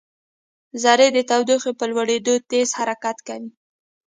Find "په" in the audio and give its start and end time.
1.79-1.85